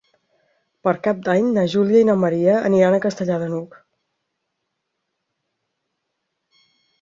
Per 0.85 0.93
Cap 1.07 1.19
d'Any 1.27 1.49
na 1.57 1.65
Júlia 1.73 2.01
i 2.03 2.07
na 2.09 2.15
Maria 2.21 2.55
aniran 2.69 2.97
a 2.99 3.03
Castellar 3.03 3.37
de 3.43 3.51
n'Hug. 3.53 3.77